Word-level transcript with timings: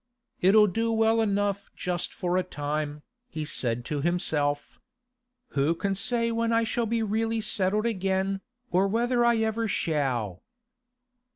'It'll 0.39 0.65
do 0.65 0.91
well 0.91 1.21
enough 1.21 1.69
just 1.75 2.11
for 2.11 2.35
a 2.35 2.41
time,' 2.41 3.03
he 3.29 3.45
said 3.45 3.85
to 3.85 4.01
himself. 4.01 4.79
'Who 5.49 5.75
can 5.75 5.93
say 5.93 6.31
when 6.31 6.51
I 6.51 6.63
shall 6.63 6.87
be 6.87 7.03
really 7.03 7.39
settled 7.39 7.85
again, 7.85 8.41
or 8.71 8.87
whether 8.87 9.23
I 9.23 9.35
ever 9.37 9.67
shall? 9.67 10.41